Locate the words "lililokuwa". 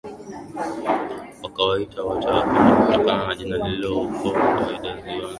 3.69-4.33